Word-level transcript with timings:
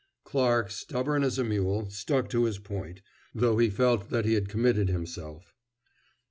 Clarke, 0.23 0.71
stubborn 0.71 1.21
as 1.21 1.37
a 1.37 1.43
mule, 1.43 1.87
stuck 1.91 2.27
to 2.31 2.45
his 2.45 2.57
point, 2.57 3.03
though 3.35 3.59
he 3.59 3.69
felt 3.69 4.09
that 4.09 4.25
he 4.25 4.33
had 4.33 4.49
committed 4.49 4.89
himself. 4.89 5.53